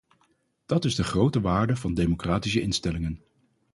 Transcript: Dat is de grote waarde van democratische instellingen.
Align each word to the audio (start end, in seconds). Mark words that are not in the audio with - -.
Dat 0.65 0.85
is 0.85 0.95
de 0.95 1.03
grote 1.03 1.41
waarde 1.41 1.75
van 1.75 1.93
democratische 1.93 2.61
instellingen. 2.61 3.21